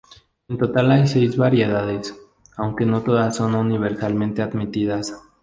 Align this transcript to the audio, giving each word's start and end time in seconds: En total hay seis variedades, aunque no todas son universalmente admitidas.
En 0.47 0.57
total 0.57 0.89
hay 0.91 1.07
seis 1.07 1.37
variedades, 1.37 2.15
aunque 2.57 2.87
no 2.87 3.03
todas 3.03 3.35
son 3.35 3.53
universalmente 3.53 4.41
admitidas. 4.41 5.13